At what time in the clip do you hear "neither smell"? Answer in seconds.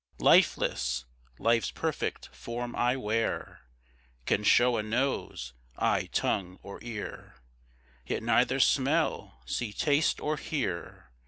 8.23-9.43